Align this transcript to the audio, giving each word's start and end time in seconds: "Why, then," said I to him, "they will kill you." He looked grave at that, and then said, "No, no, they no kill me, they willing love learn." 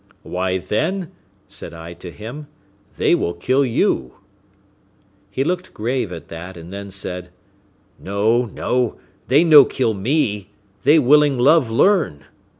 "Why, 0.23 0.57
then," 0.57 1.11
said 1.47 1.75
I 1.75 1.93
to 1.93 2.09
him, 2.09 2.47
"they 2.97 3.13
will 3.13 3.35
kill 3.35 3.63
you." 3.63 4.15
He 5.29 5.43
looked 5.43 5.75
grave 5.75 6.11
at 6.11 6.27
that, 6.29 6.57
and 6.57 6.73
then 6.73 6.89
said, 6.89 7.29
"No, 7.99 8.45
no, 8.45 8.95
they 9.27 9.43
no 9.43 9.63
kill 9.63 9.93
me, 9.93 10.49
they 10.81 10.97
willing 10.97 11.37
love 11.37 11.69
learn." 11.69 12.25